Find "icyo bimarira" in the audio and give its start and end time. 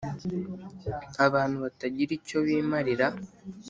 2.17-3.07